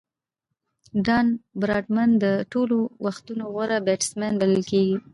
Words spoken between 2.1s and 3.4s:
د ټولو وختو